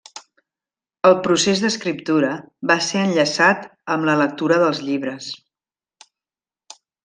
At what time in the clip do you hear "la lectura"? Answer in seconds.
4.11-4.61